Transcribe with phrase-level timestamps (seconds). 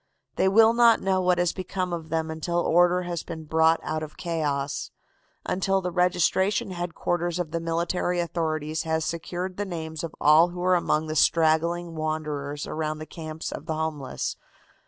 [0.35, 4.01] They will not know what has become of them until order has been brought out
[4.01, 4.89] of chaos;
[5.45, 10.63] until the registration headquarters of the military authorities has secured the names of all who
[10.63, 14.37] are among the straggling wanderers around the camps of the homeless.